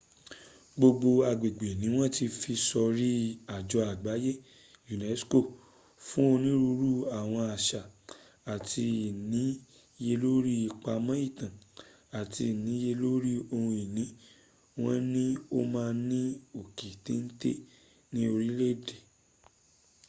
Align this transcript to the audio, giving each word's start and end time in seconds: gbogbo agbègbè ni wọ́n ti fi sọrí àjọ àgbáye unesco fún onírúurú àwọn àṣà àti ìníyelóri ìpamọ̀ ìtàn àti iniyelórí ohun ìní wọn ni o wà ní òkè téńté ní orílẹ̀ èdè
gbogbo 0.77 1.09
agbègbè 1.31 1.69
ni 1.81 1.87
wọ́n 1.95 2.09
ti 2.15 2.25
fi 2.39 2.53
sọrí 2.69 3.09
àjọ 3.55 3.77
àgbáye 3.91 4.31
unesco 4.93 5.39
fún 6.07 6.25
onírúurú 6.33 6.91
àwọn 7.19 7.43
àṣà 7.55 7.81
àti 8.53 8.83
ìníyelóri 9.07 10.53
ìpamọ̀ 10.67 11.17
ìtàn 11.27 11.53
àti 12.19 12.41
iniyelórí 12.53 13.33
ohun 13.55 13.73
ìní 13.83 14.05
wọn 14.81 14.97
ni 15.13 15.25
o 15.57 15.59
wà 15.73 15.83
ní 16.09 16.21
òkè 16.59 16.89
téńté 17.05 17.51
ní 18.13 18.21
orílẹ̀ 18.33 18.69
èdè 18.73 18.95